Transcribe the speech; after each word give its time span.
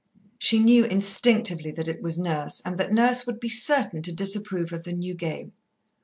She 0.39 0.57
knew 0.57 0.83
instinctively 0.83 1.69
that 1.73 1.87
it 1.87 2.01
was 2.01 2.17
Nurse, 2.17 2.59
and 2.65 2.75
that 2.79 2.91
Nurse 2.91 3.27
would 3.27 3.39
be 3.39 3.49
certain 3.49 4.01
to 4.01 4.11
disapprove 4.11 4.73
of 4.73 4.81
the 4.81 4.93
new 4.93 5.13
game. 5.13 5.51